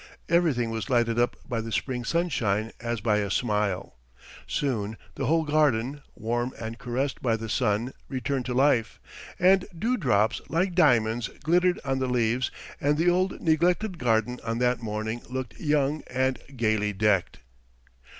[0.29, 3.99] Everything was lighted up by the spring sunshine as by a smile.
[4.47, 8.99] Soon the whole garden, warm and caressed by the sun, returned to life,
[9.37, 14.81] and dewdrops like diamonds glittered on the leaves and the old neglected garden on that
[14.81, 17.41] morning looked young and gaily decked.